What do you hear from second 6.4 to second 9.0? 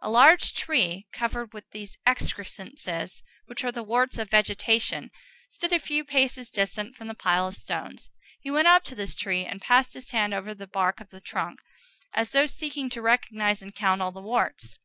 distant from the pile of stones. He went up to